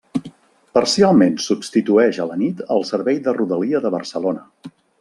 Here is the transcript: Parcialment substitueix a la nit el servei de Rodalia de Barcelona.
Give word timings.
Parcialment 0.77 1.35
substitueix 1.47 2.19
a 2.23 2.25
la 2.31 2.39
nit 2.45 2.63
el 2.77 2.87
servei 2.93 3.21
de 3.29 3.35
Rodalia 3.39 3.83
de 3.87 3.93
Barcelona. 3.99 4.75